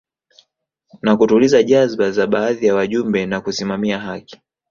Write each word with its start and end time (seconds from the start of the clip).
Na 1.03 1.17
kutuliza 1.17 1.63
jazba 1.63 2.11
za 2.11 2.27
baadhi 2.27 2.65
ya 2.65 2.75
wajumbe 2.75 3.25
na 3.25 3.41
kusimamia 3.41 3.99
haki 3.99 4.41